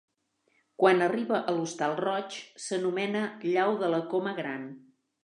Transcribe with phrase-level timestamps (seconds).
[0.83, 4.65] Quan arriba a l'Hostal Roig s'anomena llau de la Coma Gran.